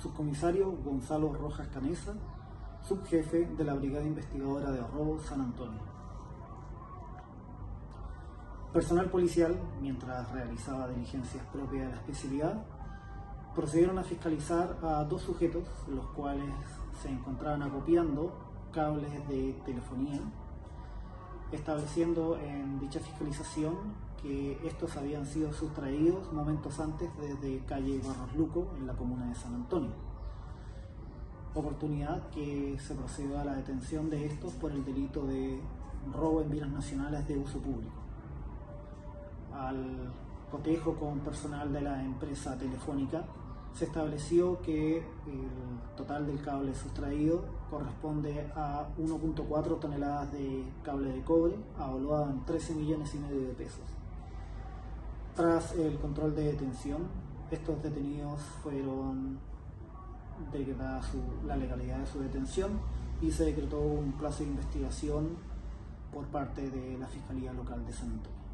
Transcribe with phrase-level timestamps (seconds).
[0.00, 2.14] subcomisario Gonzalo Rojas Canesa,
[2.82, 5.80] subjefe de la Brigada Investigadora de Robo San Antonio.
[8.72, 12.64] Personal policial, mientras realizaba diligencias propias de la especialidad,
[13.54, 16.52] procedieron a fiscalizar a dos sujetos, los cuales
[17.00, 18.32] se encontraban acopiando
[18.72, 20.20] cables de telefonía,
[21.52, 23.74] estableciendo en dicha fiscalización
[24.22, 29.34] que estos habían sido sustraídos momentos antes desde calle Barros Luco, en la comuna de
[29.34, 29.92] San Antonio.
[31.54, 35.60] Oportunidad que se procedió a la detención de estos por el delito de
[36.12, 37.94] robo en bienes nacionales de uso público.
[39.54, 40.12] Al
[40.50, 43.24] cotejo con personal de la empresa telefónica,
[43.76, 51.22] se estableció que el total del cable sustraído corresponde a 1.4 toneladas de cable de
[51.22, 53.84] cobre, avaluado en 13 millones y medio de pesos.
[55.34, 57.02] Tras el control de detención,
[57.50, 59.38] estos detenidos fueron
[60.50, 61.02] decretada
[61.46, 62.80] la legalidad de su detención
[63.20, 65.36] y se decretó un plazo de investigación
[66.14, 68.45] por parte de la Fiscalía Local de San Antonio.